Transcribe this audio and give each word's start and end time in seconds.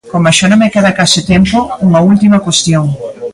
Como 0.13 0.29
xa 0.37 0.45
non 0.49 0.61
me 0.61 0.71
queda 0.73 0.97
case 0.99 1.21
tempo, 1.31 1.57
unha 1.87 2.03
última 2.11 2.43
cuestión. 2.45 2.85